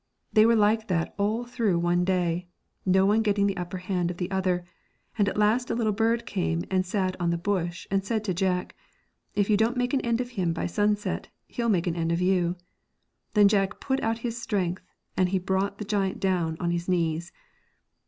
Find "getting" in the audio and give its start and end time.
3.21-3.45